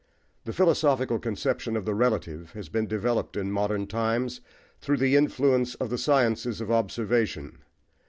The 0.45 0.51
philosophical 0.51 1.19
conception 1.19 1.77
of 1.77 1.85
the 1.85 1.93
relative 1.93 2.53
has 2.53 2.69
been 2.69 2.87
developed 2.87 3.37
in 3.37 3.51
modern 3.51 3.85
times 3.85 4.41
through 4.79 4.97
the 4.97 5.15
influence 5.15 5.75
of 5.75 5.91
the 5.91 5.97
sciences 5.99 6.59
of 6.59 6.71
observation. 6.71 7.59